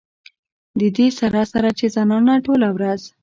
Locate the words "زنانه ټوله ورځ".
1.95-3.01